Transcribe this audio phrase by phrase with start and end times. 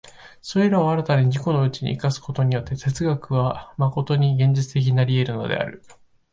[0.41, 5.83] それらを新たに自己のうちに生かすことによって、哲学は真に現実的になり得るのである。